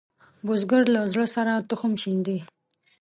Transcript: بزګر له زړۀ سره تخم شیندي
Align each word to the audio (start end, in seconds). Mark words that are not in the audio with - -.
بزګر 0.45 0.83
له 0.95 1.01
زړۀ 1.11 1.25
سره 1.35 1.53
تخم 1.69 1.93
شیندي 2.01 2.37